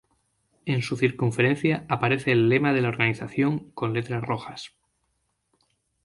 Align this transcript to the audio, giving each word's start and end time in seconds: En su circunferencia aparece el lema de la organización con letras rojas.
En 0.65 0.81
su 0.81 0.97
circunferencia 0.97 1.85
aparece 1.87 2.31
el 2.31 2.49
lema 2.49 2.73
de 2.73 2.81
la 2.81 2.87
organización 2.89 3.69
con 3.75 3.93
letras 3.93 4.23
rojas. 4.23 4.73